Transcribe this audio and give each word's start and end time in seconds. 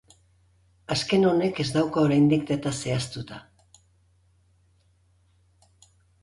Azken 0.93 1.27
honek 1.31 1.59
ez 1.63 1.65
dauka 1.75 2.03
oraindik 2.05 2.47
data 2.47 2.71
zehaztuta. 2.79 3.37